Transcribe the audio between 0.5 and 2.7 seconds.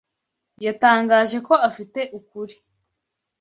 Yatangaje ko afite ukuri.